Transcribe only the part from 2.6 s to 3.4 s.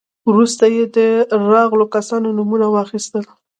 واخيستل.